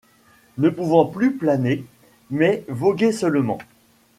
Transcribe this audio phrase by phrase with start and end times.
[0.57, 1.85] Ne pouvant plus planer,
[2.31, 3.59] mais voguer seulement